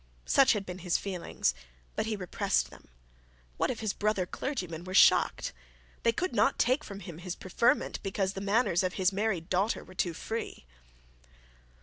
Such 0.25 0.53
had 0.53 0.65
been 0.65 0.79
his 0.79 0.97
feelings, 0.97 1.53
but 1.95 2.07
he 2.07 2.15
repressed 2.15 2.71
them. 2.71 2.87
What 3.57 3.69
if 3.69 3.81
his 3.81 3.93
brother 3.93 4.25
clergymen 4.25 4.83
were 4.83 4.95
shocked! 4.95 5.53
They 6.01 6.11
could 6.11 6.33
not 6.33 6.57
take 6.57 6.81
it 6.81 6.85
from 6.85 6.99
his 7.01 7.35
preferment 7.35 8.01
because 8.01 8.33
the 8.33 8.41
manners 8.41 8.81
of 8.81 8.93
his 8.95 9.13
married 9.13 9.47
daughter 9.47 9.83
were 9.83 9.93
too 9.93 10.15
free. 10.15 10.65